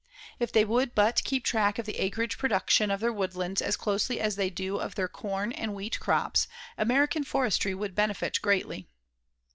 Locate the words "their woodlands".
3.01-3.61